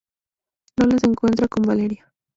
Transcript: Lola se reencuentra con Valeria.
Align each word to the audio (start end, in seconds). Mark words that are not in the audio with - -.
Lola 0.77 0.97
se 0.97 1.05
reencuentra 1.05 1.47
con 1.47 1.61
Valeria. 1.61 2.11